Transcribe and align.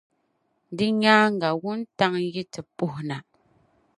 Di 0.77 0.85
nyaaŋa 1.01 1.49
wuntaŋ' 1.61 2.19
yi 2.33 2.43
ti 2.53 2.61
puhi 2.75 3.01
na. 3.09 3.17